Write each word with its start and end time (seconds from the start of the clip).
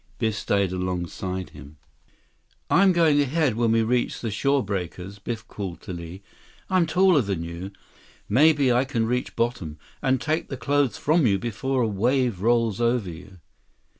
Biff 0.17 0.33
stayed 0.33 0.71
alongside 0.71 1.51
him. 1.51 1.77
132 2.69 2.73
"I'm 2.75 2.91
going 2.91 3.21
ahead 3.21 3.53
when 3.53 3.71
we 3.71 3.83
reach 3.83 4.19
the 4.19 4.31
shore 4.31 4.65
breakers," 4.65 5.19
Biff 5.19 5.47
called 5.47 5.79
to 5.81 5.93
Li. 5.93 6.23
"I'm 6.71 6.87
taller 6.87 7.21
than 7.21 7.43
you. 7.43 7.69
Maybe 8.27 8.73
I 8.73 8.83
can 8.83 9.05
reach 9.05 9.35
bottom, 9.35 9.77
and 10.01 10.19
take 10.19 10.49
the 10.49 10.57
clothes 10.57 10.97
from 10.97 11.27
you 11.27 11.37
before 11.37 11.83
a 11.83 11.87
wave 11.87 12.41
rolls 12.41 12.81
over 12.81 13.11
you." 13.11 13.41